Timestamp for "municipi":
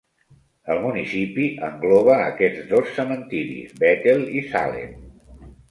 0.85-1.45